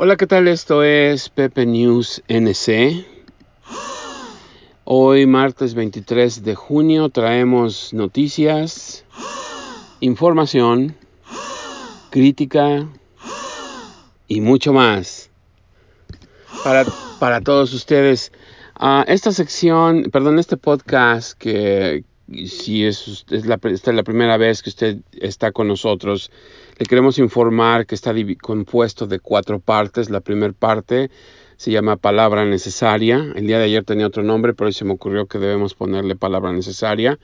Hola, 0.00 0.14
¿qué 0.14 0.28
tal? 0.28 0.46
Esto 0.46 0.84
es 0.84 1.28
Pepe 1.28 1.66
News 1.66 2.22
NC. 2.28 3.04
Hoy, 4.84 5.26
martes 5.26 5.74
23 5.74 6.44
de 6.44 6.54
junio, 6.54 7.08
traemos 7.08 7.92
noticias, 7.92 9.04
información, 9.98 10.96
crítica 12.10 12.86
y 14.28 14.40
mucho 14.40 14.72
más 14.72 15.30
para, 16.62 16.84
para 17.18 17.40
todos 17.40 17.74
ustedes. 17.74 18.30
Uh, 18.78 19.02
esta 19.08 19.32
sección, 19.32 20.10
perdón, 20.12 20.38
este 20.38 20.56
podcast 20.56 21.36
que 21.36 22.04
si 22.46 22.84
es, 22.84 23.24
la, 23.30 23.58
esta 23.62 23.90
es 23.90 23.96
la 23.96 24.02
primera 24.02 24.36
vez 24.36 24.62
que 24.62 24.70
usted 24.70 24.98
está 25.12 25.52
con 25.52 25.68
nosotros, 25.68 26.30
le 26.78 26.86
queremos 26.86 27.18
informar 27.18 27.86
que 27.86 27.94
está 27.94 28.14
compuesto 28.40 29.06
de 29.06 29.20
cuatro 29.20 29.60
partes. 29.60 30.10
La 30.10 30.20
primera 30.20 30.52
parte 30.52 31.10
se 31.56 31.70
llama 31.70 31.96
palabra 31.96 32.44
necesaria. 32.44 33.32
El 33.34 33.46
día 33.46 33.58
de 33.58 33.64
ayer 33.64 33.84
tenía 33.84 34.06
otro 34.06 34.22
nombre, 34.22 34.54
pero 34.54 34.66
hoy 34.66 34.72
se 34.72 34.84
me 34.84 34.92
ocurrió 34.92 35.26
que 35.26 35.38
debemos 35.38 35.74
ponerle 35.74 36.16
palabra 36.16 36.52
necesaria. 36.52 37.18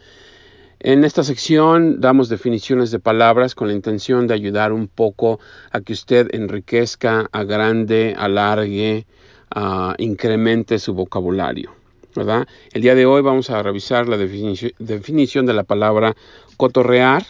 En 0.81 1.05
esta 1.05 1.23
sección 1.23 2.01
damos 2.01 2.29
definiciones 2.29 2.91
de 2.91 2.99
palabras 2.99 3.55
con 3.55 3.69
la 3.69 3.75
intención 3.75 4.27
de 4.27 4.35
ayudar 4.35 4.73
un 4.73 4.89
poco 4.89 5.39
a 5.71 5.81
que 5.81 5.93
usted 5.93 6.35
enriquezca, 6.35 7.29
agrande, 7.33 8.15
alargue, 8.19 9.07
uh, 9.55 9.95
incremente 9.99 10.79
su 10.79 10.93
vocabulario. 10.93 11.84
El 12.17 12.83
día 12.83 12.95
de 12.95 13.07
hoy 13.07 13.23
vamos 13.23 13.51
a 13.51 13.61
revisar 13.61 14.09
la 14.09 14.17
definición, 14.17 15.47
de 15.47 15.53
la 15.53 15.65
palabra 15.65 16.15
cotorrear 16.57 17.27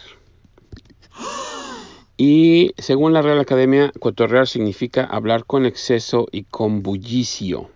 y 2.17 2.71
según 2.77 3.11
la 3.11 3.23
Real 3.23 3.39
Academia, 3.39 3.91
cotorrear 3.99 4.47
significa 4.47 5.03
hablar 5.03 5.45
con 5.45 5.65
exceso 5.65 6.27
y 6.31 6.43
con 6.43 6.83
bullicio. 6.83 7.71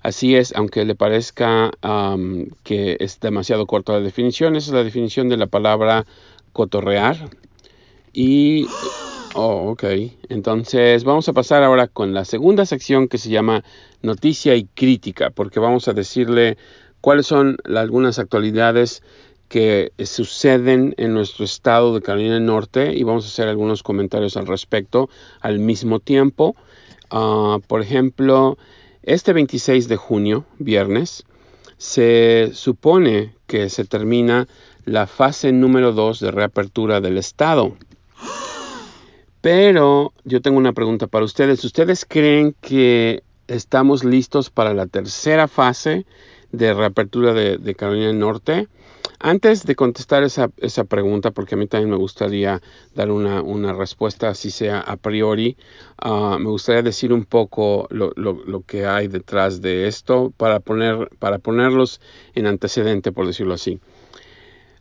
Así 0.00 0.36
es, 0.36 0.54
aunque 0.54 0.84
le 0.84 0.94
parezca 0.94 1.72
que 2.62 2.96
es 3.00 3.18
demasiado 3.18 3.66
corta 3.66 3.94
la 3.94 4.00
definición, 4.00 4.54
esa 4.54 4.70
es 4.70 4.74
la 4.74 4.84
definición 4.84 5.28
de 5.28 5.38
la 5.38 5.48
palabra 5.48 6.06
cotorrear. 6.52 7.30
Y, 8.12 8.68
oh, 9.34 9.70
ok, 9.70 9.84
entonces 10.28 11.04
vamos 11.04 11.28
a 11.28 11.32
pasar 11.32 11.62
ahora 11.62 11.88
con 11.88 12.14
la 12.14 12.24
segunda 12.24 12.66
sección 12.66 13.08
que 13.08 13.18
se 13.18 13.30
llama 13.30 13.64
noticia 14.02 14.54
y 14.54 14.64
crítica, 14.64 15.30
porque 15.30 15.60
vamos 15.60 15.88
a 15.88 15.92
decirle 15.92 16.56
cuáles 17.00 17.26
son 17.26 17.56
algunas 17.64 18.18
actualidades 18.18 19.02
que 19.48 19.92
suceden 20.04 20.94
en 20.96 21.12
nuestro 21.12 21.44
estado 21.44 21.94
de 21.94 22.00
Carolina 22.00 22.34
del 22.34 22.46
Norte 22.46 22.94
y 22.94 23.02
vamos 23.02 23.26
a 23.26 23.28
hacer 23.28 23.48
algunos 23.48 23.82
comentarios 23.82 24.38
al 24.38 24.46
respecto 24.46 25.10
al 25.40 25.58
mismo 25.58 26.00
tiempo. 26.00 26.56
Uh, 27.10 27.60
por 27.66 27.82
ejemplo, 27.82 28.56
este 29.02 29.34
26 29.34 29.88
de 29.88 29.96
junio, 29.96 30.46
viernes, 30.58 31.24
se 31.76 32.52
supone 32.54 33.34
que 33.46 33.68
se 33.68 33.84
termina 33.84 34.48
la 34.84 35.06
fase 35.06 35.52
número 35.52 35.92
2 35.92 36.20
de 36.20 36.30
reapertura 36.30 37.00
del 37.02 37.18
estado. 37.18 37.76
Pero 39.42 40.12
yo 40.22 40.40
tengo 40.40 40.56
una 40.56 40.72
pregunta 40.72 41.08
para 41.08 41.24
ustedes. 41.24 41.64
¿Ustedes 41.64 42.06
creen 42.08 42.54
que 42.60 43.24
estamos 43.48 44.04
listos 44.04 44.50
para 44.50 44.72
la 44.72 44.86
tercera 44.86 45.48
fase 45.48 46.06
de 46.52 46.72
reapertura 46.72 47.34
de, 47.34 47.74
Carolina 47.74 48.06
del 48.06 48.20
Norte? 48.20 48.68
Antes 49.18 49.64
de 49.64 49.74
contestar 49.74 50.22
esa, 50.22 50.50
esa, 50.58 50.84
pregunta, 50.84 51.32
porque 51.32 51.56
a 51.56 51.58
mí 51.58 51.66
también 51.66 51.90
me 51.90 51.96
gustaría 51.96 52.62
dar 52.94 53.10
una, 53.10 53.42
una 53.42 53.72
respuesta, 53.72 54.28
así 54.28 54.52
sea 54.52 54.78
a 54.80 54.96
priori, 54.96 55.56
uh, 56.04 56.38
me 56.38 56.48
gustaría 56.48 56.82
decir 56.82 57.12
un 57.12 57.24
poco 57.24 57.88
lo, 57.90 58.12
lo, 58.14 58.62
que 58.62 58.86
hay 58.86 59.08
detrás 59.08 59.60
de 59.60 59.88
esto 59.88 60.32
para, 60.36 60.60
poner, 60.60 61.08
para 61.18 61.38
ponerlos 61.38 62.00
en 62.34 62.46
antecedente, 62.46 63.10
por 63.10 63.26
decirlo 63.26 63.54
así. 63.54 63.80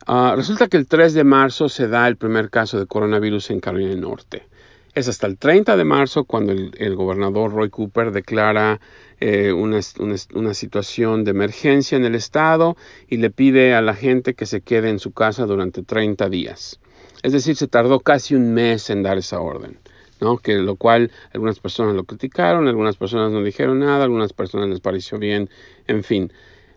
Uh, 0.07 0.35
resulta 0.35 0.67
que 0.67 0.77
el 0.77 0.87
3 0.87 1.13
de 1.13 1.23
marzo 1.23 1.67
se 1.69 1.87
da 1.87 2.07
el 2.07 2.17
primer 2.17 2.51
caso 2.51 2.79
de 2.79 2.85
coronavirus 2.85 3.49
en 3.51 3.59
Carolina 3.59 3.91
del 3.91 4.01
Norte. 4.01 4.50
Es 4.93 5.07
hasta 5.07 5.25
el 5.27 5.37
30 5.37 5.77
de 5.77 5.85
marzo 5.85 6.25
cuando 6.25 6.51
el, 6.51 6.95
gobernador 6.95 7.53
Roy 7.53 7.69
Cooper 7.69 8.11
declara 8.11 8.81
eh, 9.21 9.53
una, 9.53 9.79
una, 9.99 10.15
una, 10.33 10.53
situación 10.53 11.23
de 11.23 11.31
emergencia 11.31 11.95
en 11.95 12.03
el 12.03 12.15
estado 12.15 12.75
y 13.07 13.17
le 13.17 13.29
pide 13.29 13.73
a 13.73 13.81
la 13.81 13.93
gente 13.93 14.33
que 14.33 14.45
se 14.45 14.59
quede 14.59 14.89
en 14.89 14.99
su 14.99 15.11
casa 15.13 15.45
durante 15.45 15.83
30 15.83 16.27
días. 16.27 16.79
Es 17.23 17.31
decir, 17.31 17.55
se 17.55 17.67
tardó 17.67 18.01
casi 18.01 18.35
un 18.35 18.53
mes 18.53 18.89
en 18.89 19.03
dar 19.03 19.17
esa 19.17 19.39
orden. 19.39 19.77
¿no? 20.19 20.37
Que 20.37 20.55
lo 20.55 20.75
cual 20.75 21.11
algunas 21.33 21.59
personas 21.59 21.95
lo 21.95 22.03
criticaron, 22.03 22.67
algunas 22.67 22.95
personas 22.95 23.31
no 23.31 23.43
dijeron 23.43 23.79
nada, 23.79 24.03
algunas 24.03 24.33
personas 24.33 24.69
les 24.69 24.79
pareció 24.79 25.19
bien, 25.19 25.49
en 25.87 26.03
fin. 26.03 26.31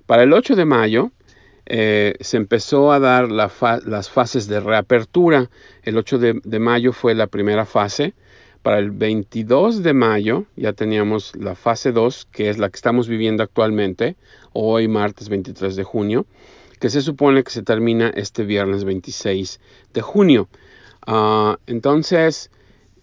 Para 0.06 0.22
el 0.22 0.32
8 0.32 0.56
de 0.56 0.64
mayo, 0.64 1.12
eh, 1.66 2.14
se 2.20 2.36
empezó 2.36 2.92
a 2.92 2.98
dar 2.98 3.30
la 3.30 3.48
fa 3.48 3.80
las 3.84 4.10
fases 4.10 4.46
de 4.46 4.60
reapertura. 4.60 5.50
El 5.82 5.96
8 5.96 6.18
de, 6.18 6.58
mayo 6.58 6.92
fue 6.92 7.14
la 7.14 7.26
primera 7.26 7.64
fase. 7.64 8.14
Para 8.62 8.78
el 8.78 8.90
22 8.90 9.82
de 9.82 9.92
mayo 9.92 10.44
ya 10.56 10.72
teníamos 10.72 11.36
la 11.36 11.54
fase 11.54 11.92
2, 11.92 12.28
que 12.32 12.48
es 12.48 12.58
la 12.58 12.70
que 12.70 12.76
estamos 12.76 13.08
viviendo 13.08 13.42
actualmente, 13.42 14.16
hoy 14.52 14.88
martes 14.88 15.28
23 15.28 15.76
de 15.76 15.84
junio, 15.84 16.26
que 16.80 16.88
se 16.88 17.02
supone 17.02 17.44
que 17.44 17.50
se 17.50 17.62
termina 17.62 18.10
este 18.14 18.44
viernes 18.44 18.84
26 18.84 19.60
de 19.92 20.00
junio. 20.00 20.48
Uh, 21.06 21.56
entonces, 21.66 22.50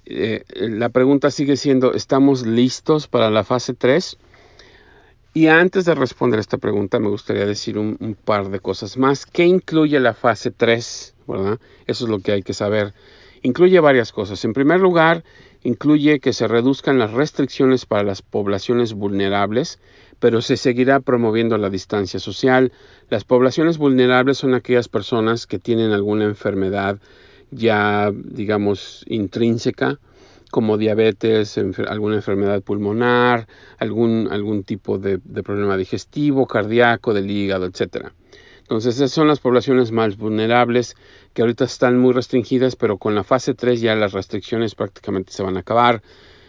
eh, 0.05 0.43
la 0.55 0.89
pregunta 0.89 1.29
sigue 1.29 1.55
siendo, 1.57 1.93
¿estamos 1.93 2.45
listos 2.45 3.07
para 3.07 3.29
la 3.29 3.43
fase 3.43 3.75
3? 3.75 4.17
Y 5.33 5.47
antes 5.47 5.85
de 5.85 5.95
responder 5.95 6.39
esta 6.39 6.57
pregunta, 6.57 6.99
me 6.99 7.07
gustaría 7.07 7.45
decir 7.45 7.77
un, 7.77 8.17
par 8.25 8.49
de 8.49 8.59
cosas 8.59 8.97
más. 8.97 9.25
¿Qué 9.25 9.45
incluye 9.45 9.99
la 10.01 10.13
fase 10.13 10.51
3? 10.51 11.15
¿verdad? 11.25 11.59
Eso 11.87 12.03
es 12.03 12.09
lo 12.09 12.19
que 12.19 12.33
hay 12.33 12.43
que 12.43 12.53
saber. 12.53 12.93
Incluye 13.41 13.79
varias 13.79 14.11
cosas. 14.11 14.43
En 14.43 14.51
primer 14.51 14.81
lugar, 14.81 15.23
incluye 15.63 16.19
que 16.19 16.33
se 16.33 16.49
reduzcan 16.49 16.99
las 16.99 17.11
restricciones 17.13 17.85
para 17.85 18.03
las 18.03 18.21
poblaciones 18.21 18.93
vulnerables, 18.93 19.79
pero 20.19 20.41
se 20.41 20.57
seguirá 20.57 20.99
promoviendo 20.99 21.57
la 21.57 21.69
distancia 21.69 22.19
social. 22.19 22.73
Las 23.09 23.23
poblaciones 23.23 23.77
vulnerables 23.77 24.37
son 24.37 24.53
aquellas 24.53 24.89
personas 24.89 25.47
que 25.47 25.59
tienen 25.59 25.91
alguna 25.91 26.25
enfermedad 26.25 26.99
ya, 27.51 28.11
digamos, 28.13 29.03
intrínseca 29.07 29.99
como 30.51 30.77
diabetes, 30.77 31.57
alguna 31.87 32.15
enfermedad 32.15 32.61
pulmonar, 32.61 33.47
algún, 33.77 34.27
algún 34.29 34.63
tipo 34.63 34.97
de, 34.97 35.19
problema 35.43 35.77
digestivo, 35.77 36.45
cardíaco, 36.45 37.13
del 37.13 37.31
hígado, 37.31 37.65
etc. 37.65 38.09
Entonces, 38.61 38.95
esas 38.95 39.11
son 39.11 39.27
las 39.27 39.39
poblaciones 39.39 39.91
más 39.91 40.17
vulnerables 40.17 40.95
que 41.33 41.41
ahorita 41.41 41.63
están 41.63 41.97
muy 41.97 42.13
restringidas, 42.13 42.75
pero 42.75 42.97
con 42.97 43.15
la 43.15 43.23
fase 43.23 43.53
3 43.53 43.81
ya 43.81 43.95
las 43.95 44.13
restricciones 44.13 44.75
prácticamente 44.75 45.31
se 45.31 45.43
van 45.43 45.57
a 45.57 45.61
acabar. 45.61 46.01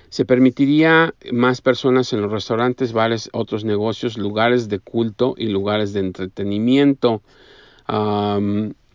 Se 0.09 0.25
permitiría 0.25 1.15
más 1.33 1.63
personas 1.63 2.13
en 2.13 2.21
los 2.21 2.31
restaurantes, 2.31 2.93
bares, 2.93 3.31
otros 3.33 3.65
negocios, 3.65 4.19
lugares 4.19 4.69
de 4.69 4.79
culto 4.79 5.35
y 5.39 5.47
lugares 5.47 5.95
de 5.95 6.01
entretenimiento. 6.01 7.23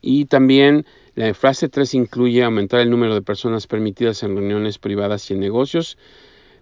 Y 0.02 0.26
también 0.26 0.86
la 1.18 1.34
fase 1.34 1.68
3 1.68 1.96
incluye 1.96 2.44
aumentar 2.44 2.80
el 2.80 2.92
número 2.92 3.16
de 3.16 3.24
personas 3.24 3.66
permitidas 3.66 4.22
en 4.22 4.36
reuniones 4.36 4.78
privadas 4.78 5.28
y 5.32 5.34
en 5.34 5.40
negocios, 5.40 5.98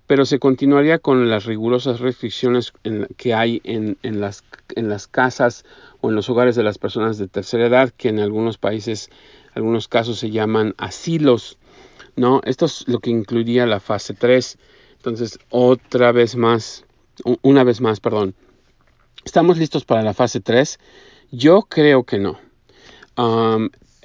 pero 0.07 0.25
se 0.25 0.39
continuaría 0.39 0.97
con 0.97 1.29
las 1.29 1.43
rigurosas 1.43 1.99
restricciones 1.99 2.71
que 3.17 3.33
hay 3.33 3.59
en, 3.65 3.97
las, 4.21 4.45
en 4.77 4.87
las 4.87 5.07
casas 5.07 5.65
o 5.99 6.07
en 6.07 6.15
los 6.15 6.29
hogares 6.29 6.55
de 6.55 6.63
las 6.63 6.77
personas 6.77 7.17
de 7.17 7.27
tercera 7.27 7.65
edad, 7.65 7.91
que 7.97 8.07
en 8.07 8.19
algunos 8.19 8.57
países, 8.57 9.09
algunos 9.55 9.89
casos 9.89 10.19
se 10.19 10.31
llaman 10.31 10.73
asilos. 10.77 11.57
¿no? 12.15 12.39
Esto 12.45 12.63
es 12.67 12.87
lo 12.87 12.99
que 12.99 13.09
incluiría 13.09 13.65
la 13.65 13.81
fase 13.81 14.13
3. 14.13 14.57
Entonces, 14.95 15.37
otra 15.49 16.13
vez 16.13 16.37
más, 16.37 16.85
una 17.41 17.65
vez 17.65 17.81
más, 17.81 17.99
perdón. 17.99 18.35
¿Estamos 19.25 19.57
listos 19.57 19.83
para 19.83 20.01
la 20.01 20.13
fase 20.13 20.39
3? 20.39 20.79
Yo 21.31 21.63
creo 21.63 22.05
que 22.05 22.19
no. 22.19 22.39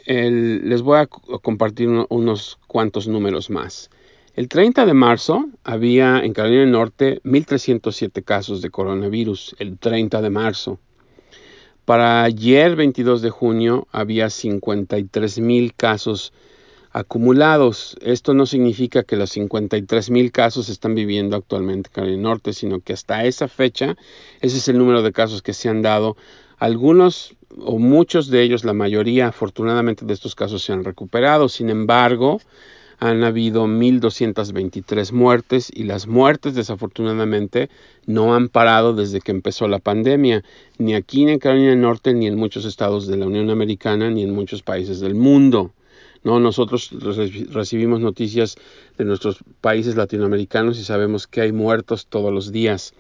El, 0.07 0.69
les 0.69 0.83
voy 0.83 0.99
a 0.99 1.07
compartir 1.07 1.89
uno, 1.89 2.07
unos 2.11 2.59
cuantos 2.67 3.09
números 3.09 3.51
más. 3.51 3.91
El 4.35 4.49
30 4.49 4.87
de 4.87 4.95
marzo 4.95 5.49
había 5.65 6.21
en 6.21 6.33
Carolina 6.33 6.61
del 6.61 6.71
Norte 6.71 7.21
1.307 7.25 8.25
casos 8.25 8.63
de 8.63 8.71
coronavirus, 8.71 9.57
el 9.59 9.77
30 9.79 10.23
de 10.23 10.31
marzo. 10.31 10.79
Para 11.85 12.23
ayer, 12.23 12.77
22 12.77 13.23
de 13.23 13.31
junio, 13.31 13.89
había 13.91 14.27
53.000 14.27 15.73
casos 15.77 16.33
acumulados. 16.93 17.97
Esto 18.01 18.33
no 18.35 18.47
significa 18.47 19.03
que 19.03 19.17
los 19.17 19.37
53.000 19.37 20.31
casos 20.31 20.69
están 20.69 20.95
viviendo 20.95 21.37
actualmente 21.37 21.89
en 21.89 21.93
Carolina 21.93 22.17
del 22.17 22.23
Norte, 22.23 22.53
sino 22.53 22.81
que 22.81 22.93
hasta 22.93 23.25
esa 23.25 23.49
fecha, 23.49 23.97
ese 24.41 24.59
es 24.59 24.69
el 24.69 24.79
número 24.79 25.03
de 25.03 25.13
casos 25.13 25.43
que 25.43 25.53
se 25.53 25.69
han 25.69 25.83
dado. 25.83 26.17
Algunos 26.59 27.35
o 27.59 27.79
muchos 27.79 28.29
de 28.29 28.43
ellos, 28.43 28.65
la 28.65 28.73
mayoría 28.73 29.29
afortunadamente 29.29 30.05
de 30.05 30.15
estos 30.15 30.35
casos 30.35 30.63
se 30.63 30.73
han 30.73 30.85
recuperado. 30.85 31.49
Sin 31.49 31.69
embargo, 31.69 32.41
han 33.01 33.25
habido 33.25 33.67
1.223 33.67 35.13
muertes 35.13 35.71
y 35.75 35.85
las 35.85 36.07
muertes 36.07 36.55
desafortunadamente 36.55 37.71
no 38.07 38.35
han 38.35 38.49
parado 38.51 38.95
desde 38.95 39.21
que 39.21 39.33
empezó 39.33 39.69
la 39.69 39.79
pandemia, 39.79 40.45
ni 40.79 40.95
aquí 40.95 41.23
en 41.23 41.39
Carolina 41.39 41.71
del 41.71 41.81
Norte, 41.81 42.13
ni 42.13 42.27
en 42.27 42.37
muchos 42.37 42.67
estados 42.67 43.07
de 43.07 43.17
la 43.17 43.27
Unión 43.27 43.49
Americana, 43.49 44.11
ni 44.11 44.23
en 44.23 44.35
muchos 44.35 44.63
países 44.63 45.01
del 45.01 45.15
mundo. 45.15 45.73
No, 46.23 46.39
nosotros 46.39 46.91
recibimos 47.51 48.01
noticias 48.01 48.57
de 48.99 49.07
nuestros 49.07 49.43
países 49.63 49.97
latinoamericanos 49.97 50.79
y 50.79 50.85
sabemos 50.85 51.27
que 51.27 51.41
hay 51.41 51.53
muertos 51.53 52.07
todos 52.07 52.31
los 52.31 52.53
días. 52.53 52.93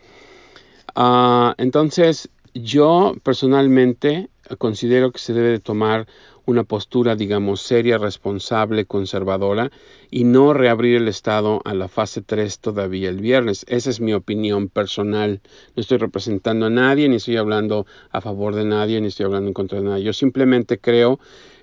Ah, 0.94 1.55
entonces, 1.58 2.31
yo 2.55 3.14
personalmente 3.23 4.29
considero 4.56 5.12
que 5.12 5.19
se 5.19 5.32
debe 5.32 5.49
de 5.49 5.61
tomar 5.61 6.06
una 6.47 6.64
postura, 6.64 7.17
digamos, 7.17 7.62
seria, 7.62 7.99
responsable, 7.99 8.85
conservadora 8.85 9.70
y 10.11 10.25
no 10.25 10.52
reabrir 10.52 10.97
el 10.97 11.08
Estado 11.08 11.61
a 11.64 11.75
la 11.75 11.88
fase 11.88 12.23
3 12.23 12.58
todavía 12.58 13.08
el 13.08 13.20
viernes. 13.20 13.64
Esa 13.69 13.91
es 13.91 14.00
mi 14.00 14.12
opinión 14.12 14.69
personal. 14.69 15.41
No 15.76 15.81
estoy 15.81 15.99
representando 15.99 16.67
a 16.67 16.70
nadie, 16.70 17.08
ni 17.08 17.17
estoy 17.17 17.37
hablando 17.37 17.87
a 18.11 18.20
favor 18.20 18.55
de 18.55 18.64
nadie, 18.64 19.00
ni 19.00 19.08
estoy 19.08 19.26
hablando 19.26 19.49
en 19.49 19.55
contra 19.55 19.79
de 19.79 19.85
nadie. 19.85 20.05
Yo 20.05 20.12
simplemente 20.12 20.79
creo 20.79 21.20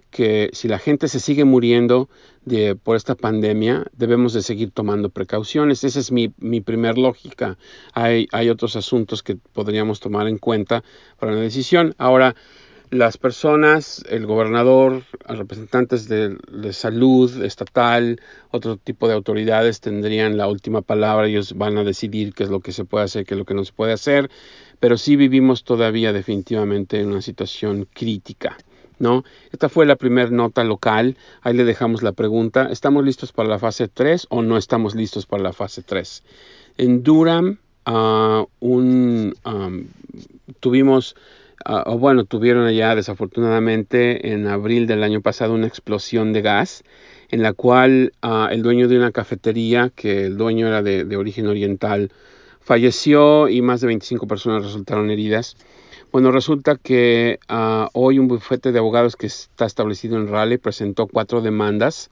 que 0.09 0.49
si 0.53 0.67
la 0.67 0.79
gente 0.79 1.07
se 1.07 1.19
sigue 1.19 1.43
muriendo 1.43 2.09
de, 2.45 2.75
por 2.75 2.95
esta 2.95 3.15
pandemia, 3.15 3.85
debemos 3.91 4.33
de 4.33 4.41
seguir 4.41 4.71
tomando 4.71 5.09
precauciones. 5.09 5.83
Esa 5.83 5.99
es 5.99 6.11
mi, 6.11 6.33
mi 6.37 6.61
primer 6.61 6.97
lógica. 6.97 7.57
Hay, 7.93 8.27
hay 8.31 8.49
otros 8.49 8.75
asuntos 8.75 9.21
que 9.21 9.35
podríamos 9.35 9.99
tomar 9.99 10.27
en 10.27 10.37
cuenta 10.37 10.83
para 11.19 11.33
una 11.33 11.41
decisión. 11.41 11.93
Ahora, 11.97 12.35
las 12.89 13.17
personas, 13.17 14.03
el 14.09 14.25
gobernador, 14.25 15.03
representantes 15.27 16.07
de, 16.07 16.37
salud 16.71 17.43
estatal, 17.43 18.21
otro 18.51 18.77
tipo 18.77 19.07
de 19.07 19.13
autoridades 19.13 19.81
tendrían 19.81 20.37
la 20.37 20.47
última 20.47 20.81
palabra, 20.81 21.27
ellos 21.27 21.53
van 21.57 21.77
a 21.77 21.83
decidir 21.83 22.33
qué 22.33 22.43
es 22.43 22.49
lo 22.49 22.61
que 22.61 22.71
se 22.71 22.85
puede 22.85 23.05
hacer, 23.05 23.25
qué 23.25 23.33
es 23.33 23.37
lo 23.37 23.45
que 23.45 23.53
no 23.53 23.65
se 23.65 23.73
puede 23.73 23.93
hacer, 23.93 24.29
pero 24.79 24.97
sí 24.97 25.15
vivimos 25.15 25.63
todavía 25.63 26.13
definitivamente 26.13 26.99
en 26.99 27.07
una 27.09 27.21
situación 27.21 27.87
crítica. 27.93 28.57
¿No? 28.99 29.23
Esta 29.51 29.69
fue 29.69 29.85
la 29.85 29.95
primera 29.95 30.31
nota 30.31 30.63
local. 30.63 31.17
Ahí 31.43 31.53
le 31.53 31.65
dejamos 31.65 32.01
la 32.01 32.13
pregunta. 32.13 32.69
¿Estamos 32.71 33.05
listos 33.05 33.31
para 33.31 33.47
la 33.47 33.59
fase 33.59 33.87
3 33.87 34.25
o 34.31 34.41
no 34.41 34.57
estamos 34.57 34.95
listos 34.95 35.27
para 35.27 35.43
la 35.43 35.53
fase 35.53 35.83
3? 35.83 36.23
En 36.79 37.03
Durham 37.03 37.59
um, 37.85 38.45
tuvimos 40.59 41.15
Ah, 41.65 41.83
o 41.87 41.97
bueno, 41.97 42.25
tuvieron 42.25 42.65
allá 42.65 42.95
desafortunadamente 42.95 44.31
en 44.31 44.47
abril 44.47 44.87
del 44.87 45.03
año 45.03 45.21
pasado 45.21 45.53
una 45.53 45.67
explosión 45.67 46.31
de 46.31 46.41
gas 46.41 46.83
en 47.29 47.41
la 47.41 47.53
cual 47.53 48.13
ah, 48.21 48.49
el 48.51 48.61
dueño 48.61 48.87
de 48.87 48.97
una 48.97 49.11
cafetería, 49.11 49.91
que 49.95 50.25
el 50.25 50.37
dueño 50.37 50.67
era 50.67 50.81
de, 50.81 51.17
origen 51.17 51.47
oriental, 51.47 52.11
falleció 52.61 53.49
y 53.49 53.61
más 53.61 53.81
de 53.81 53.87
25 53.87 54.27
personas 54.27 54.63
resultaron 54.63 55.09
heridas. 55.09 55.57
Bueno, 56.11 56.31
resulta 56.31 56.75
que 56.75 57.39
ah, 57.49 57.89
hoy 57.93 58.19
un 58.19 58.27
bufete 58.27 58.71
de 58.71 58.79
abogados 58.79 59.15
que 59.15 59.27
está 59.27 59.65
establecido 59.65 60.17
en 60.17 60.27
Raleigh 60.27 60.59
presentó 60.59 61.07
cuatro 61.07 61.41
demandas 61.41 62.09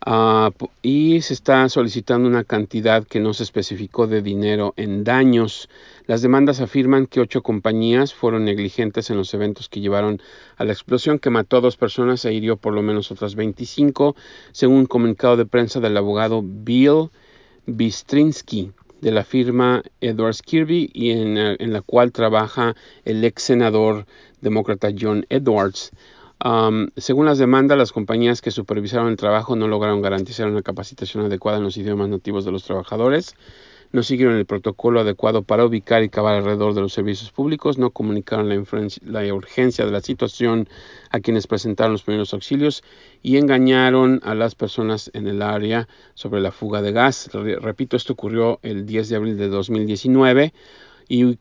Ah, 0.00 0.50
y 0.82 1.20
se 1.22 1.34
está 1.34 1.68
solicitando 1.68 2.28
una 2.28 2.44
cantidad 2.44 3.04
que 3.04 3.20
no 3.20 3.32
se 3.32 3.42
especificó 3.42 4.06
de 4.06 4.22
dinero 4.22 4.74
en 4.76 5.04
daños. 5.04 5.68
Las 6.06 6.22
demandas 6.22 6.60
afirman 6.60 7.06
que 7.06 7.20
ocho 7.20 7.42
compañías 7.42 8.14
fueron 8.14 8.44
negligentes 8.44 9.10
en 9.10 9.16
los 9.16 9.32
eventos 9.34 9.68
que 9.68 9.80
llevaron 9.80 10.20
a 10.56 10.64
la 10.64 10.72
explosión 10.72 11.18
que 11.18 11.30
mató 11.30 11.56
a 11.56 11.60
dos 11.60 11.76
personas 11.76 12.24
e 12.24 12.32
hirió 12.32 12.56
por 12.56 12.74
lo 12.74 12.82
menos 12.82 13.10
otras 13.10 13.34
25, 13.34 14.14
según 14.52 14.76
un 14.78 14.86
comunicado 14.86 15.36
de 15.36 15.46
prensa 15.46 15.80
del 15.80 15.96
abogado 15.96 16.42
Bill 16.44 17.10
Bistrinsky 17.66 18.72
de 19.00 19.10
la 19.10 19.24
firma 19.24 19.82
Edwards 20.00 20.42
Kirby 20.42 20.90
y 20.92 21.10
en, 21.10 21.36
en 21.36 21.72
la 21.72 21.82
cual 21.82 22.12
trabaja 22.12 22.76
el 23.04 23.24
ex 23.24 23.42
senador 23.42 24.06
demócrata 24.40 24.90
John 24.98 25.26
Edwards 25.28 25.90
según 26.96 27.26
las 27.26 27.38
demandas, 27.38 27.78
las 27.78 27.92
compañías 27.92 28.42
que 28.42 28.50
supervisaron 28.50 29.08
el 29.08 29.16
trabajo 29.16 29.56
no 29.56 29.68
lograron 29.68 30.02
garantizar 30.02 30.48
una 30.48 30.62
capacitación 30.62 31.24
adecuada 31.24 31.58
en 31.58 31.64
los 31.64 31.76
idiomas 31.76 32.08
nativos 32.08 32.44
de 32.44 32.52
los 32.52 32.64
trabajadores, 32.64 33.34
no 33.92 34.02
siguieron 34.02 34.36
el 34.36 34.46
protocolo 34.46 35.00
adecuado 35.00 35.42
para 35.42 35.64
ubicar 35.64 36.02
y 36.02 36.08
cavar 36.08 36.34
alrededor 36.34 36.74
de 36.74 36.80
los 36.82 36.92
servicios 36.92 37.30
públicos, 37.30 37.78
no 37.78 37.90
comunicaron 37.90 38.48
la, 38.48 38.62
la 39.02 39.34
urgencia 39.34 39.86
de 39.86 39.92
la 39.92 40.00
situación 40.00 40.68
a 41.10 41.20
quienes 41.20 41.46
presentaron 41.46 41.92
los 41.92 42.02
primeros 42.02 42.34
auxilios 42.34 42.82
y 43.22 43.38
engañaron 43.38 44.20
a 44.22 44.34
las 44.34 44.54
personas 44.54 45.10
en 45.14 45.26
el 45.26 45.40
área 45.40 45.88
sobre 46.14 46.40
la 46.40 46.52
fuga 46.52 46.82
de 46.82 46.92
gas. 46.92 47.30
Repito, 47.32 47.96
esto 47.96 48.12
ocurrió 48.12 48.58
el 48.62 48.86
10 48.86 49.08
de 49.08 49.16
abril 49.16 49.38
de 49.38 49.48
2019 49.48 50.52
y 51.08 51.38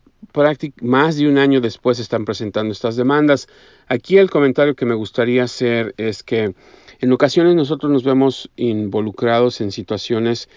más 0.81 1.17
de 1.17 1.27
un 1.27 1.37
año 1.37 1.61
después 1.61 1.99
están 1.99 2.25
presentando 2.25 2.71
estas 2.71 2.95
demandas. 2.95 3.47
Aquí 3.87 4.17
el 4.17 4.29
comentario 4.29 4.75
que 4.75 4.85
me 4.85 4.95
gustaría 4.95 5.43
hacer 5.43 5.93
es 5.97 6.23
que 6.23 6.55
en 6.99 7.13
ocasiones 7.13 7.55
nosotros 7.55 7.91
nos 7.91 8.03
vemos 8.03 8.49
involucrados 8.55 9.61
en 9.61 9.71
situaciones 9.71 10.49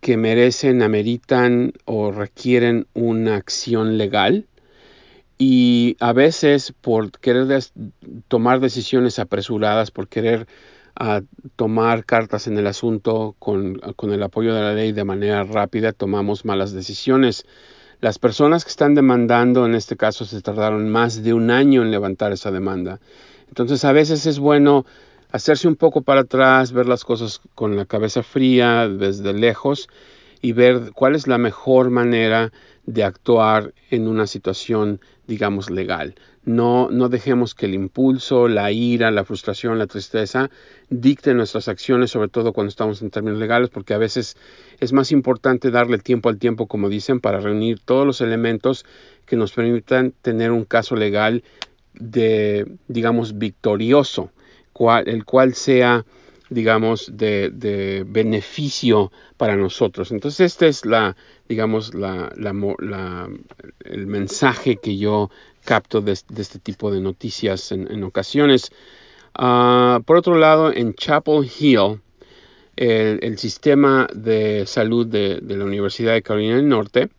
que 0.00 0.16
merecen, 0.16 0.82
ameritan 0.82 1.74
o 1.84 2.10
requieren 2.10 2.86
una 2.94 3.36
acción 3.36 3.98
legal 3.98 4.46
y 5.36 5.96
a 6.00 6.12
veces 6.12 6.74
por 6.80 7.10
querer 7.12 7.46
tomar 8.28 8.60
decisiones 8.60 9.18
apresuradas, 9.18 9.90
por 9.90 10.08
querer 10.08 10.46
ah, 10.96 11.22
tomar 11.56 12.04
cartas 12.04 12.46
en 12.46 12.58
el 12.58 12.66
asunto 12.66 13.36
con, 13.38 13.78
con 13.96 14.12
el 14.12 14.22
apoyo 14.22 14.54
de 14.54 14.60
la 14.60 14.74
ley 14.74 14.92
de 14.92 15.04
manera 15.04 15.44
rápida, 15.44 15.92
tomamos 15.92 16.44
malas 16.44 16.72
decisiones. 16.72 17.46
Las 18.00 18.18
personas 18.18 18.64
que 18.64 18.70
están 18.70 18.94
demandando, 18.94 19.66
en 19.66 19.74
este 19.74 19.94
caso, 19.94 20.24
se 20.24 20.40
tardaron 20.40 20.88
más 20.88 21.22
de 21.22 21.34
un 21.34 21.50
año 21.50 21.82
en 21.82 21.90
levantar 21.90 22.32
esa 22.32 22.50
demanda. 22.50 22.98
Entonces, 23.48 23.84
a 23.84 23.92
veces 23.92 24.24
es 24.24 24.38
bueno 24.38 24.86
hacerse 25.30 25.68
un 25.68 25.76
poco 25.76 26.00
para 26.00 26.22
atrás, 26.22 26.72
ver 26.72 26.86
las 26.86 27.04
cosas 27.04 27.42
con 27.54 27.76
la 27.76 27.84
cabeza 27.84 28.22
fría, 28.22 28.88
desde 28.88 29.34
lejos, 29.34 29.88
y 30.40 30.52
ver 30.52 30.92
cuál 30.94 31.14
es 31.14 31.26
la 31.26 31.38
mejor 31.38 31.90
manera 31.90 32.52
de 32.86 33.04
actuar 33.04 33.74
en 33.90 34.08
una 34.08 34.26
situación, 34.26 35.00
digamos, 35.26 35.70
legal. 35.70 36.14
No, 36.44 36.88
no 36.90 37.08
dejemos 37.10 37.54
que 37.54 37.66
el 37.66 37.74
impulso, 37.74 38.48
la 38.48 38.72
ira, 38.72 39.10
la 39.10 39.24
frustración, 39.24 39.78
la 39.78 39.86
tristeza 39.86 40.50
dicten 40.88 41.36
nuestras 41.36 41.68
acciones, 41.68 42.10
sobre 42.10 42.28
todo 42.28 42.52
cuando 42.52 42.70
estamos 42.70 43.02
en 43.02 43.10
términos 43.10 43.38
legales, 43.38 43.68
porque 43.68 43.92
a 43.92 43.98
veces 43.98 44.36
es 44.80 44.92
más 44.92 45.12
importante 45.12 45.70
darle 45.70 45.98
tiempo 45.98 46.30
al 46.30 46.38
tiempo, 46.38 46.66
como 46.66 46.88
dicen, 46.88 47.20
para 47.20 47.40
reunir 47.40 47.78
todos 47.80 48.06
los 48.06 48.22
elementos 48.22 48.86
que 49.26 49.36
nos 49.36 49.52
permitan 49.52 50.14
tener 50.22 50.50
un 50.50 50.64
caso 50.64 50.96
legal 50.96 51.44
de, 51.94 52.66
digamos, 52.88 53.38
victorioso, 53.38 54.30
el 55.04 55.24
cual 55.26 55.54
sea 55.54 56.06
digamos, 56.50 57.10
de, 57.16 58.04
beneficio 58.06 59.10
para 59.36 59.56
nosotros. 59.56 60.10
Entonces, 60.10 60.52
este 60.52 60.68
es 60.68 60.84
la, 60.84 61.16
digamos, 61.48 61.92
el 63.84 64.06
mensaje 64.06 64.76
que 64.76 64.98
yo 64.98 65.30
capto 65.64 66.00
de, 66.00 66.12
este 66.12 66.58
tipo 66.58 66.90
de 66.90 67.00
noticias 67.00 67.72
en, 67.72 68.02
ocasiones. 68.04 68.72
Ah, 69.34 70.00
por 70.04 70.16
otro 70.16 70.36
lado, 70.36 70.72
en 70.72 70.94
Chapel 70.94 71.48
Hill, 71.58 72.00
el, 72.76 73.38
sistema 73.38 74.08
de 74.14 74.64
salud 74.66 75.06
de, 75.06 75.40
la 75.42 75.64
Universidad 75.64 76.14
de 76.14 76.22
Carolina 76.22 76.56
del 76.56 76.68
Norte 76.68 77.10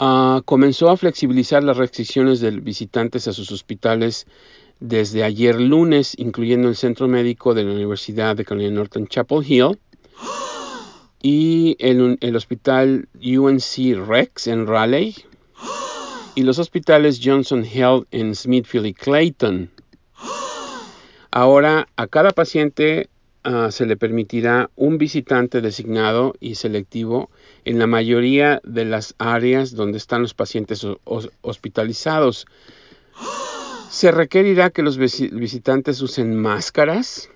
ah, 0.00 0.40
comenzó 0.44 0.90
a 0.90 0.96
flexibilizar 0.96 1.62
las 1.62 1.76
restricciones 1.76 2.40
de 2.40 2.50
visitantes 2.50 3.28
a 3.28 3.32
sus 3.32 3.52
hospitales 3.52 4.26
desde 4.80 5.24
ayer 5.24 5.60
lunes, 5.60 6.14
incluyendo 6.16 6.68
el 6.68 6.76
Centro 6.76 7.08
Médico 7.08 7.54
de 7.54 7.64
la 7.64 7.72
Universidad 7.72 8.36
de 8.36 8.44
Carolina 8.44 8.74
Norte 8.74 8.98
en 8.98 9.08
Chapel 9.08 9.44
Hill 9.46 9.78
y 11.20 11.76
el, 11.80 12.16
el 12.20 12.36
Hospital 12.36 13.08
UNC 13.14 14.06
Rex 14.06 14.46
en 14.46 14.66
Raleigh 14.66 15.14
y 16.34 16.42
los 16.42 16.58
hospitales 16.60 17.20
Johnson 17.22 17.64
Health 17.64 18.06
en 18.12 18.34
Smithfield 18.34 18.86
y 18.86 18.94
Clayton. 18.94 19.70
Ahora 21.30 21.88
a 21.96 22.06
cada 22.06 22.30
paciente 22.30 23.10
ah, 23.42 23.70
se 23.72 23.86
le 23.86 23.96
permitirá 23.96 24.70
un 24.76 24.98
visitante 24.98 25.60
designado 25.60 26.34
y 26.38 26.54
selectivo 26.54 27.30
en 27.64 27.78
la 27.78 27.86
mayoría 27.88 28.60
de 28.62 28.84
las 28.84 29.14
áreas 29.18 29.74
donde 29.74 29.98
están 29.98 30.22
los 30.22 30.34
pacientes 30.34 30.86
hospitalizados. 31.42 32.46
Se 33.98 34.12
requerirá 34.12 34.70
que 34.70 34.84
los 34.84 34.96
visitantes 34.96 36.00
usen 36.02 36.36
máscaras, 36.36 37.28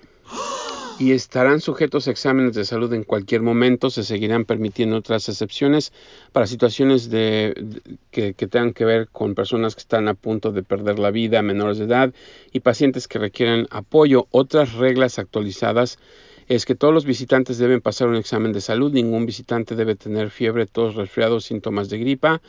y 0.97 1.11
estarán 1.11 1.59
sujetos 1.59 2.07
a 2.07 2.11
exámenes 2.11 2.53
de 2.53 2.63
salud 2.63 2.93
en 2.93 3.03
cualquier 3.03 3.41
momento. 3.41 3.89
Se 3.89 4.03
seguirán 4.03 4.45
permitiendo 4.45 4.95
otras 4.95 5.27
excepciones 5.27 5.91
para 6.31 6.47
situaciones 6.47 7.09
de, 7.09 7.81
que, 8.11 8.33
que, 8.33 8.47
tengan 8.47 8.71
que 8.71 8.85
ver 8.85 9.09
con 9.09 9.35
personas 9.35 9.75
que 9.75 9.81
están 9.81 10.07
a 10.07 10.13
punto 10.13 10.53
de 10.53 10.63
perder 10.63 10.99
la 10.99 11.11
vida, 11.11 11.41
menores 11.41 11.79
de 11.79 11.83
edad 11.83 12.13
y 12.53 12.61
pacientes 12.61 13.09
que 13.09 13.19
requieren 13.19 13.67
apoyo. 13.69 14.27
Otras 14.31 14.71
reglas 14.71 15.19
actualizadas 15.19 15.99
es 16.47 16.65
que 16.65 16.75
todos 16.75 16.93
los 16.93 17.05
visitantes 17.05 17.57
deben 17.57 17.81
pasar 17.81 18.07
un 18.07 18.15
examen 18.15 18.53
de 18.53 18.61
salud. 18.61 18.91
Ningún 18.91 19.25
visitante 19.25 19.75
debe 19.75 19.95
tener 19.95 20.29
fiebre, 20.29 20.65
tos, 20.65 20.95
resfriados, 20.95 21.45
síntomas 21.45 21.89
de 21.89 21.99
gripa 21.99 22.41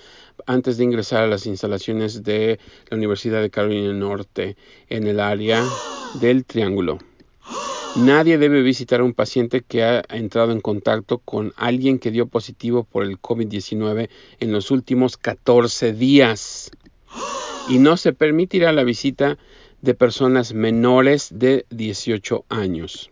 antes 0.47 0.77
de 0.77 0.85
ingresar 0.85 1.25
a 1.25 1.27
las 1.27 1.47
instalaciones 1.47 2.23
de 2.23 2.59
la 2.89 2.97
Universidad 2.97 3.41
de 3.41 3.51
Carolina 3.51 3.89
del 3.89 3.99
Norte 3.99 4.57
en 4.89 5.07
el 5.07 5.21
área 5.21 5.63
del 6.21 6.45
Triángulo. 6.45 6.99
Nadie 7.97 8.39
debe 8.39 8.63
visitar 8.63 9.01
a 9.01 9.05
un 9.05 9.15
paciente 9.15 9.61
que 9.61 9.85
ha 9.85 10.03
entrado 10.09 10.51
en 10.51 10.61
contacto 10.61 11.19
con 11.19 11.53
alguien 11.57 12.01
que 12.01 12.11
dio 12.11 12.27
positivo 12.27 12.83
por 12.83 13.05
el 13.05 13.21
COVID-19 13.21 14.09
en 14.41 14.53
los 14.53 14.73
últimos 14.73 15.17
14 15.17 15.93
días. 15.93 16.73
Y 17.69 17.79
no 17.79 17.97
se 17.97 18.13
permitirá 18.13 18.73
la 18.73 18.83
visita 18.83 19.39
de 19.81 19.95
personas 19.95 20.55
menores 20.55 21.29
de 21.31 21.67
18 21.71 22.45
años. 22.49 23.11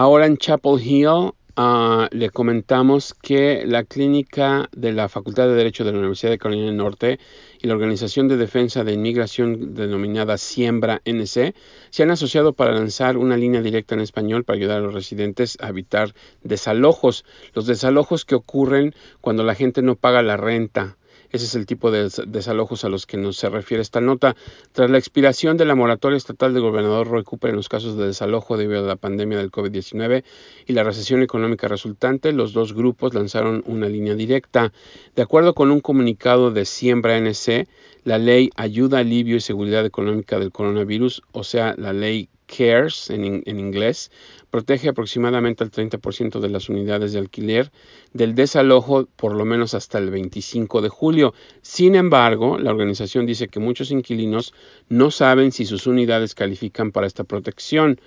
Ahora 0.00 0.26
en 0.26 0.36
Chapel 0.36 0.80
Hill 0.80 1.32
Uh, 1.60 2.06
le 2.12 2.30
comentamos 2.30 3.14
que 3.14 3.64
la 3.66 3.82
clínica 3.82 4.68
de 4.70 4.92
la 4.92 5.08
Facultad 5.08 5.48
de 5.48 5.56
Derecho 5.56 5.82
de 5.84 5.90
la 5.90 5.98
Universidad 5.98 6.30
de 6.30 6.38
Carolina 6.38 6.66
del 6.66 6.76
Norte 6.76 7.18
y 7.60 7.66
la 7.66 7.74
Organización 7.74 8.28
de 8.28 8.36
Defensa 8.36 8.84
de 8.84 8.92
Inmigración 8.92 9.74
denominada 9.74 10.38
Siembra 10.38 11.02
NC 11.04 11.56
se 11.90 12.02
han 12.04 12.12
asociado 12.12 12.52
para 12.52 12.74
lanzar 12.74 13.16
una 13.16 13.36
línea 13.36 13.60
directa 13.60 13.96
en 13.96 14.02
español 14.02 14.44
para 14.44 14.56
ayudar 14.56 14.76
a 14.76 14.82
los 14.82 14.94
residentes 14.94 15.58
a 15.60 15.70
evitar 15.70 16.14
desalojos, 16.44 17.24
los 17.54 17.66
desalojos 17.66 18.24
que 18.24 18.36
ocurren 18.36 18.94
cuando 19.20 19.42
la 19.42 19.56
gente 19.56 19.82
no 19.82 19.96
paga 19.96 20.22
la 20.22 20.36
renta 20.36 20.96
ese 21.30 21.44
es 21.44 21.54
el 21.54 21.66
tipo 21.66 21.90
de 21.90 22.10
desalojos 22.26 22.84
a 22.84 22.88
los 22.88 23.06
que 23.06 23.16
nos 23.16 23.36
se 23.36 23.48
refiere 23.48 23.82
esta 23.82 24.00
nota. 24.00 24.36
Tras 24.72 24.90
la 24.90 24.98
expiración 24.98 25.56
de 25.56 25.64
la 25.64 25.74
moratoria 25.74 26.16
estatal 26.16 26.54
del 26.54 26.62
gobernador 26.62 27.08
Roy 27.08 27.24
Cooper 27.24 27.50
en 27.50 27.56
los 27.56 27.68
casos 27.68 27.96
de 27.96 28.06
desalojo 28.06 28.56
debido 28.56 28.84
a 28.84 28.86
la 28.86 28.96
pandemia 28.96 29.38
del 29.38 29.50
COVID-19 29.50 30.24
y 30.66 30.72
la 30.72 30.84
recesión 30.84 31.22
económica 31.22 31.68
resultante, 31.68 32.32
los 32.32 32.52
dos 32.52 32.72
grupos 32.72 33.14
lanzaron 33.14 33.62
una 33.66 33.88
línea 33.88 34.14
directa. 34.14 34.72
De 35.14 35.22
acuerdo 35.22 35.54
con 35.54 35.70
un 35.70 35.80
comunicado 35.80 36.50
de 36.50 36.64
Siembra 36.64 37.18
NC, 37.18 37.68
la 38.04 38.18
ley 38.18 38.50
Ayuda, 38.56 39.00
Alivio 39.00 39.36
y 39.36 39.40
Seguridad 39.40 39.84
Económica 39.84 40.38
del 40.38 40.52
Coronavirus, 40.52 41.22
o 41.32 41.44
sea, 41.44 41.74
la 41.76 41.92
ley 41.92 42.28
CARES 42.48 43.10
en, 43.10 43.24
inglés, 43.46 44.10
protege 44.50 44.88
aproximadamente 44.88 45.62
al 45.62 45.70
30% 45.70 46.40
de 46.40 46.48
las 46.48 46.68
unidades 46.68 47.12
de 47.12 47.20
alquiler 47.20 47.70
del 48.12 48.34
desalojo 48.34 49.06
por 49.16 49.36
lo 49.36 49.44
menos 49.44 49.74
hasta 49.74 49.98
el 49.98 50.10
25 50.10 50.80
de 50.80 50.88
julio. 50.88 51.34
Sin 51.62 51.94
embargo, 51.94 52.58
la 52.58 52.70
organización 52.70 53.26
dice 53.26 53.48
que 53.48 53.60
muchos 53.60 53.90
inquilinos 53.90 54.54
no 54.88 55.10
saben 55.10 55.52
si 55.52 55.66
sus 55.66 55.86
unidades 55.86 56.34
califican 56.34 56.90
para 56.90 57.06
esta 57.06 57.24
protección. 57.24 58.00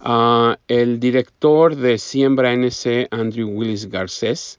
Uh, 0.00 0.54
el 0.66 0.98
director 0.98 1.76
de 1.76 1.98
Siembra 1.98 2.52
NC, 2.52 3.08
Andrew 3.12 3.48
Willis 3.48 3.88
Garcés, 3.88 4.58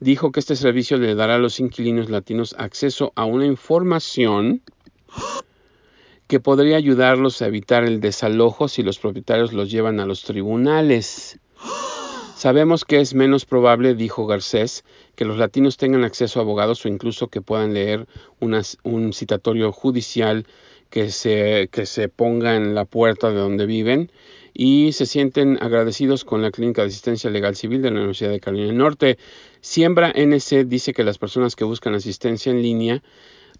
dijo 0.00 0.32
que 0.32 0.40
este 0.40 0.56
servicio 0.56 0.98
le 0.98 1.14
dará 1.14 1.36
a 1.36 1.38
los 1.38 1.60
inquilinos 1.60 2.10
latinos 2.10 2.56
acceso 2.58 3.12
a 3.14 3.24
una 3.24 3.46
información 3.46 4.60
que 6.32 6.40
podría 6.40 6.78
ayudarlos 6.78 7.42
a 7.42 7.46
evitar 7.46 7.84
el 7.84 8.00
desalojo 8.00 8.66
si 8.66 8.82
los 8.82 8.98
propietarios 8.98 9.52
los 9.52 9.70
llevan 9.70 10.00
a 10.00 10.06
los 10.06 10.22
tribunales. 10.22 11.38
Sabemos 12.34 12.86
que 12.86 13.00
es 13.00 13.12
menos 13.12 13.44
probable, 13.44 13.94
dijo 13.94 14.26
Garcés, 14.26 14.82
que 15.14 15.26
los 15.26 15.36
latinos 15.36 15.76
tengan 15.76 16.04
acceso 16.04 16.38
a 16.38 16.42
abogados 16.42 16.86
o 16.86 16.88
incluso 16.88 17.28
que 17.28 17.42
puedan 17.42 17.74
leer 17.74 18.06
un 18.40 19.12
citatorio 19.12 19.72
judicial 19.72 20.46
que 20.88 21.10
se, 21.10 21.68
que 21.70 21.84
se 21.84 22.08
ponga 22.08 22.56
en 22.56 22.74
la 22.74 22.86
puerta 22.86 23.28
de 23.28 23.36
donde 23.36 23.66
viven 23.66 24.10
y 24.54 24.92
se 24.92 25.04
sienten 25.04 25.58
agradecidos 25.60 26.24
con 26.24 26.40
la 26.40 26.50
Clínica 26.50 26.80
de 26.80 26.88
Asistencia 26.88 27.28
Legal 27.28 27.56
Civil 27.56 27.82
de 27.82 27.90
la 27.90 27.98
Universidad 27.98 28.30
de 28.30 28.40
Carolina 28.40 28.68
del 28.68 28.78
Norte. 28.78 29.18
Siembra 29.60 30.10
NC 30.14 30.64
dice 30.64 30.94
que 30.94 31.04
las 31.04 31.18
personas 31.18 31.56
que 31.56 31.64
buscan 31.64 31.94
asistencia 31.94 32.50
en 32.50 32.62
línea 32.62 33.02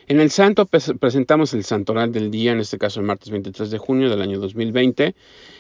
En 0.08 0.20
el 0.20 0.30
Santo 0.30 0.68
presentamos 0.68 1.56
el 1.56 1.64
Santoral 1.64 2.12
del 2.12 2.30
día, 2.30 2.52
en 2.52 2.60
este 2.60 2.78
caso 2.78 3.00
el 3.00 3.08
martes 3.08 3.32
23 3.32 3.72
de 3.72 3.80
junio 3.80 4.12
del 4.12 4.22
año 4.22 4.38
2020, 4.40 5.16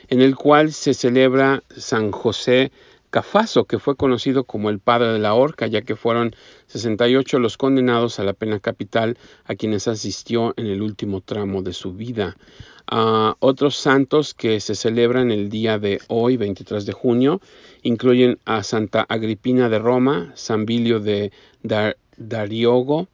en 0.09 0.21
el 0.21 0.35
cual 0.35 0.73
se 0.73 0.93
celebra 0.93 1.63
San 1.75 2.11
José 2.11 2.71
Cafaso, 3.09 3.65
que 3.65 3.79
fue 3.79 3.95
conocido 3.95 4.43
como 4.43 4.69
el 4.69 4.79
padre 4.79 5.13
de 5.13 5.19
la 5.19 5.33
horca, 5.33 5.65
ya 5.67 5.81
que 5.81 5.95
fueron 5.95 6.35
68 6.67 7.39
los 7.39 7.57
condenados 7.57 8.19
a 8.19 8.23
la 8.23 8.33
pena 8.33 8.59
capital 8.59 9.17
a 9.45 9.55
quienes 9.55 9.87
asistió 9.87 10.53
en 10.57 10.67
el 10.67 10.81
último 10.81 11.21
tramo 11.21 11.63
de 11.63 11.73
su 11.73 11.93
vida. 11.93 12.37
Uh, 12.91 13.33
otros 13.39 13.75
santos 13.75 14.33
que 14.33 14.59
se 14.59 14.73
celebran 14.73 15.31
el 15.31 15.49
día 15.49 15.77
de 15.77 15.99
hoy, 16.07 16.37
23 16.37 16.85
de 16.85 16.93
junio, 16.93 17.41
incluyen 17.83 18.39
a 18.45 18.63
Santa 18.63 19.05
Agripina 19.07 19.69
de 19.69 19.79
Roma, 19.79 20.31
San 20.35 20.65
Bilio 20.65 20.99
de 20.99 21.31
Dariogo, 22.17 23.07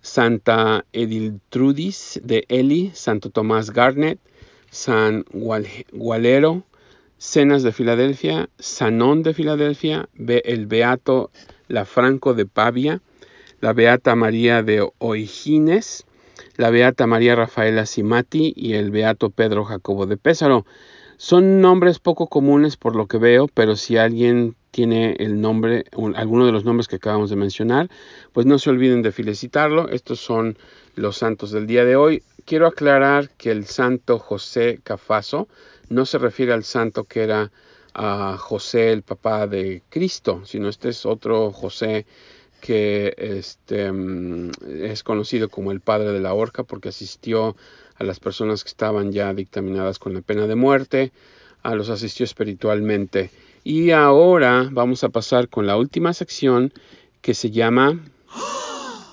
Santa 0.00 0.84
Ediltrudis 0.92 2.20
de 2.22 2.44
Eli, 2.48 2.92
Santo 2.94 3.30
Tomás 3.30 3.70
Garnet, 3.70 4.18
San 4.70 5.24
Gualero, 5.32 6.64
Cenas 7.26 7.62
de 7.62 7.72
Filadelfia, 7.72 8.50
Sanón 8.58 9.22
de 9.22 9.32
Filadelfia, 9.32 10.10
el 10.14 10.66
Beato 10.66 11.30
Lafranco 11.68 12.34
de 12.34 12.44
Pavia, 12.44 13.00
la 13.62 13.72
Beata 13.72 14.14
María 14.14 14.62
de 14.62 14.86
Oigines, 14.98 16.04
la 16.58 16.68
Beata 16.68 17.06
María 17.06 17.34
Rafaela 17.34 17.86
Simati 17.86 18.52
y 18.54 18.74
el 18.74 18.90
Beato 18.90 19.30
Pedro 19.30 19.64
Jacobo 19.64 20.04
de 20.04 20.18
Pésaro. 20.18 20.66
Son 21.16 21.62
nombres 21.62 21.98
poco 21.98 22.26
comunes 22.26 22.76
por 22.76 22.94
lo 22.94 23.06
que 23.06 23.16
veo, 23.16 23.48
pero 23.48 23.74
si 23.74 23.96
alguien 23.96 24.54
tiene 24.70 25.16
el 25.18 25.40
nombre, 25.40 25.86
alguno 26.16 26.44
de 26.44 26.52
los 26.52 26.66
nombres 26.66 26.88
que 26.88 26.96
acabamos 26.96 27.30
de 27.30 27.36
mencionar, 27.36 27.88
pues 28.34 28.44
no 28.44 28.58
se 28.58 28.68
olviden 28.68 29.00
de 29.00 29.12
felicitarlo. 29.12 29.88
Estos 29.88 30.20
son 30.20 30.58
los 30.94 31.16
santos 31.16 31.52
del 31.52 31.66
día 31.66 31.86
de 31.86 31.96
hoy. 31.96 32.22
Quiero 32.44 32.66
aclarar 32.66 33.30
que 33.38 33.50
el 33.50 33.64
santo 33.64 34.18
José 34.18 34.78
Cafaso 34.84 35.48
no 35.88 36.06
se 36.06 36.18
refiere 36.18 36.52
al 36.52 36.64
santo 36.64 37.04
que 37.04 37.22
era 37.22 37.50
a 37.94 38.36
José, 38.38 38.92
el 38.92 39.02
papá 39.02 39.46
de 39.46 39.82
Cristo, 39.88 40.42
sino 40.44 40.68
este 40.68 40.88
es 40.88 41.06
otro 41.06 41.52
José 41.52 42.06
que 42.60 43.14
este, 43.18 43.92
mm, 43.92 44.50
es 44.82 45.02
conocido 45.02 45.48
como 45.48 45.70
el 45.70 45.80
padre 45.80 46.12
de 46.12 46.20
la 46.20 46.34
horca 46.34 46.64
porque 46.64 46.88
asistió 46.88 47.56
a 47.96 48.04
las 48.04 48.20
personas 48.20 48.64
que 48.64 48.70
estaban 48.70 49.12
ya 49.12 49.32
dictaminadas 49.34 49.98
con 49.98 50.14
la 50.14 50.22
pena 50.22 50.46
de 50.46 50.54
muerte, 50.54 51.12
a 51.62 51.74
los 51.74 51.88
asistió 51.88 52.24
espiritualmente. 52.24 53.30
Y 53.62 53.92
ahora 53.92 54.68
vamos 54.70 55.04
a 55.04 55.08
pasar 55.10 55.48
con 55.48 55.66
la 55.66 55.76
última 55.76 56.12
sección 56.12 56.72
que 57.20 57.34
se 57.34 57.50
llama 57.50 58.00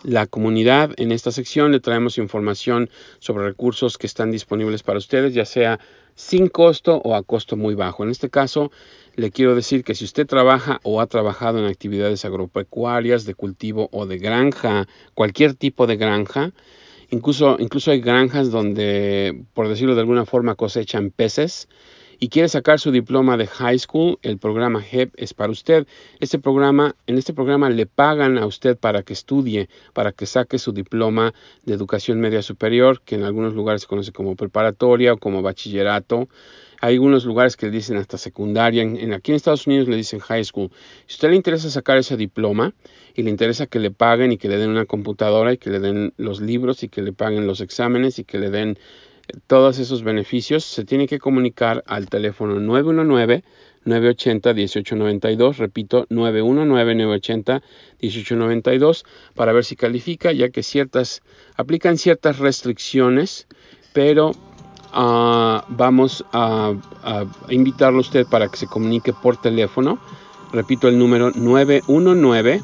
la 0.03 0.27
comunidad. 0.27 0.91
En 0.97 1.11
esta 1.11 1.31
sección 1.31 1.71
le 1.71 1.79
traemos 1.79 2.17
información 2.17 2.89
sobre 3.19 3.45
recursos 3.45 3.97
que 3.97 4.07
están 4.07 4.31
disponibles 4.31 4.83
para 4.83 4.97
ustedes, 4.97 5.33
ya 5.33 5.45
sea 5.45 5.79
sin 6.15 6.47
costo 6.47 7.01
o 7.03 7.15
a 7.15 7.23
costo 7.23 7.55
muy 7.55 7.75
bajo. 7.75 8.03
En 8.03 8.09
este 8.09 8.29
caso, 8.29 8.71
le 9.15 9.31
quiero 9.31 9.55
decir 9.55 9.83
que 9.83 9.95
si 9.95 10.05
usted 10.05 10.27
trabaja 10.27 10.79
o 10.83 11.01
ha 11.01 11.07
trabajado 11.07 11.59
en 11.59 11.65
actividades 11.65 12.25
agropecuarias, 12.25 13.25
de 13.25 13.35
cultivo 13.35 13.89
o 13.91 14.05
de 14.05 14.17
granja, 14.17 14.87
cualquier 15.13 15.53
tipo 15.53 15.87
de 15.87 15.97
granja, 15.97 16.51
incluso, 17.09 17.57
incluso 17.59 17.91
hay 17.91 18.01
granjas 18.01 18.51
donde, 18.51 19.43
por 19.53 19.67
decirlo 19.67 19.95
de 19.95 20.01
alguna 20.01 20.25
forma, 20.25 20.55
cosechan 20.55 21.11
peces 21.11 21.67
y 22.23 22.29
quiere 22.29 22.47
sacar 22.49 22.79
su 22.79 22.91
diploma 22.91 23.35
de 23.35 23.47
high 23.47 23.79
school, 23.79 24.19
el 24.21 24.37
programa 24.37 24.79
HEP 24.79 25.11
es 25.17 25.33
para 25.33 25.51
usted. 25.51 25.87
Este 26.19 26.37
programa, 26.37 26.95
en 27.07 27.17
este 27.17 27.33
programa 27.33 27.71
le 27.71 27.87
pagan 27.87 28.37
a 28.37 28.45
usted 28.45 28.77
para 28.77 29.01
que 29.01 29.13
estudie, 29.13 29.69
para 29.93 30.11
que 30.11 30.27
saque 30.27 30.59
su 30.59 30.71
diploma 30.71 31.33
de 31.65 31.73
educación 31.73 32.19
media 32.19 32.43
superior, 32.43 33.01
que 33.03 33.15
en 33.15 33.23
algunos 33.23 33.55
lugares 33.55 33.81
se 33.81 33.87
conoce 33.87 34.11
como 34.11 34.35
preparatoria 34.35 35.13
o 35.13 35.17
como 35.17 35.41
bachillerato. 35.41 36.29
Hay 36.79 36.93
algunos 36.93 37.25
lugares 37.25 37.57
que 37.57 37.65
le 37.65 37.71
dicen 37.71 37.97
hasta 37.97 38.19
secundaria. 38.19 38.83
En, 38.83 39.13
aquí 39.13 39.31
en 39.31 39.35
Estados 39.35 39.65
Unidos 39.65 39.87
le 39.87 39.95
dicen 39.95 40.19
high 40.19 40.43
school. 40.43 40.69
Si 41.07 41.15
usted 41.15 41.31
le 41.31 41.37
interesa 41.37 41.71
sacar 41.71 41.97
ese 41.97 42.17
diploma 42.17 42.75
y 43.15 43.23
le 43.23 43.31
interesa 43.31 43.65
que 43.65 43.79
le 43.79 43.89
paguen 43.89 44.31
y 44.31 44.37
que 44.37 44.47
le 44.47 44.57
den 44.57 44.69
una 44.69 44.85
computadora 44.85 45.53
y 45.53 45.57
que 45.57 45.71
le 45.71 45.79
den 45.79 46.13
los 46.17 46.39
libros 46.39 46.83
y 46.83 46.87
que 46.87 47.01
le 47.01 47.13
paguen 47.13 47.47
los 47.47 47.61
exámenes 47.61 48.19
y 48.19 48.25
que 48.25 48.37
le 48.37 48.51
den 48.51 48.77
todos 49.47 49.79
esos 49.79 50.03
beneficios, 50.03 50.63
se 50.63 50.85
tiene 50.85 51.07
que 51.07 51.19
comunicar 51.19 51.83
al 51.87 52.07
teléfono 52.07 52.59
919 52.59 53.43
980 53.83 54.53
1892, 54.53 55.57
repito, 55.57 56.05
919 56.09 56.95
980 56.95 57.61
1892 58.01 59.05
para 59.35 59.51
ver 59.53 59.63
si 59.65 59.75
califica, 59.75 60.31
ya 60.31 60.49
que 60.49 60.63
ciertas 60.63 61.21
aplican 61.55 61.97
ciertas 61.97 62.39
restricciones, 62.39 63.47
pero 63.93 64.29
uh, 64.29 65.59
vamos 65.69 66.25
a, 66.31 66.73
invitarlo 67.49 67.99
a 67.99 68.01
usted 68.01 68.25
para 68.27 68.49
que 68.49 68.57
se 68.57 68.67
comunique 68.67 69.13
por 69.13 69.37
teléfono. 69.37 69.99
Repito 70.53 70.87
el 70.87 70.99
número 70.99 71.31
919 71.31 72.61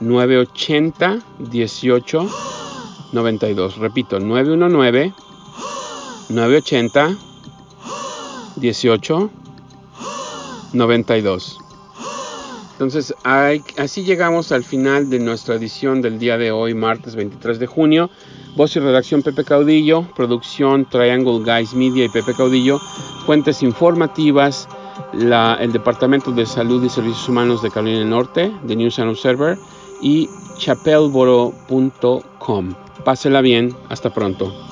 980 0.00 1.18
1892. 1.38 3.78
Repito, 3.78 4.20
919 4.20 5.14
980 6.28 7.16
18 8.56 9.30
92. 10.72 11.58
Entonces, 12.72 13.14
así 13.24 14.04
llegamos 14.04 14.52
al 14.52 14.62
final 14.62 15.10
de 15.10 15.18
nuestra 15.18 15.56
edición 15.56 16.00
del 16.00 16.20
día 16.20 16.38
de 16.38 16.52
hoy, 16.52 16.74
martes 16.74 17.16
23 17.16 17.58
de 17.58 17.66
junio. 17.66 18.08
Voz 18.54 18.76
y 18.76 18.80
redacción 18.80 19.22
Pepe 19.22 19.44
Caudillo, 19.44 20.06
producción 20.14 20.88
Triangle 20.88 21.40
Guys 21.40 21.74
Media 21.74 22.04
y 22.04 22.08
Pepe 22.08 22.34
Caudillo, 22.34 22.78
fuentes 23.26 23.64
informativas, 23.64 24.68
el 25.12 25.72
Departamento 25.72 26.30
de 26.30 26.46
Salud 26.46 26.84
y 26.84 26.88
Servicios 26.88 27.28
Humanos 27.28 27.62
de 27.62 27.70
Carolina 27.70 27.98
del 27.98 28.10
Norte, 28.10 28.52
de 28.62 28.76
News 28.76 28.98
Observer 28.98 29.58
y 30.00 30.28
chapelboro.com. 30.58 32.74
Pásela 33.04 33.40
bien, 33.40 33.74
hasta 33.88 34.12
pronto. 34.12 34.67